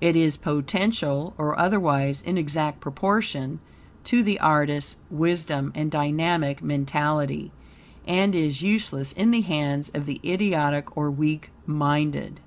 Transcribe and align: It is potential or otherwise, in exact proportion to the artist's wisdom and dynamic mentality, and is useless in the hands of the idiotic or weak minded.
It 0.00 0.16
is 0.16 0.36
potential 0.36 1.32
or 1.38 1.56
otherwise, 1.56 2.20
in 2.22 2.36
exact 2.36 2.80
proportion 2.80 3.60
to 4.02 4.24
the 4.24 4.40
artist's 4.40 4.96
wisdom 5.10 5.70
and 5.76 5.92
dynamic 5.92 6.60
mentality, 6.60 7.52
and 8.04 8.34
is 8.34 8.62
useless 8.62 9.12
in 9.12 9.30
the 9.30 9.42
hands 9.42 9.92
of 9.94 10.06
the 10.06 10.18
idiotic 10.24 10.96
or 10.96 11.08
weak 11.08 11.52
minded. 11.66 12.40